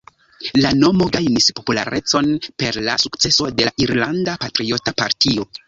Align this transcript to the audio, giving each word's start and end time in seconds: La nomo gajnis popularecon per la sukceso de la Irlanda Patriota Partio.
La 0.61 0.69
nomo 0.77 1.07
gajnis 1.15 1.49
popularecon 1.59 2.31
per 2.63 2.81
la 2.89 2.97
sukceso 3.05 3.51
de 3.61 3.69
la 3.71 3.77
Irlanda 3.89 4.37
Patriota 4.47 4.99
Partio. 5.05 5.51